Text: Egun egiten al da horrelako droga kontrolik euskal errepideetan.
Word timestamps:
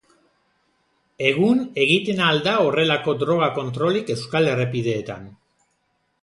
Egun 1.31 1.59
egiten 1.85 2.21
al 2.29 2.41
da 2.47 2.55
horrelako 2.69 3.15
droga 3.25 3.51
kontrolik 3.59 4.11
euskal 4.15 4.51
errepideetan. 4.55 5.31